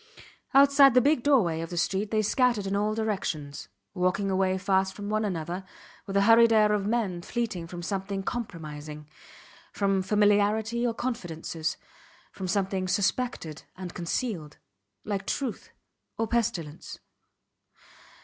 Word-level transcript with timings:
Outside 0.55 0.95
the 0.95 0.99
big 0.99 1.21
doorway 1.21 1.61
of 1.61 1.69
the 1.69 1.77
street 1.77 2.09
they 2.09 2.23
scattered 2.23 2.65
in 2.65 2.75
all 2.75 2.95
directions, 2.95 3.67
walking 3.93 4.31
away 4.31 4.57
fast 4.57 4.95
from 4.95 5.09
one 5.09 5.23
another 5.23 5.63
with 6.07 6.15
the 6.15 6.23
hurried 6.23 6.51
air 6.51 6.73
of 6.73 6.87
men 6.87 7.21
fleeing 7.21 7.67
from 7.67 7.83
something 7.83 8.23
compromising; 8.23 9.07
from 9.71 10.01
familiarity 10.01 10.87
or 10.87 10.95
confidences; 10.95 11.77
from 12.31 12.47
something 12.47 12.87
suspected 12.87 13.61
and 13.77 13.93
concealed 13.93 14.57
like 15.05 15.27
truth 15.27 15.69
or 16.17 16.27
pestilence. 16.27 16.97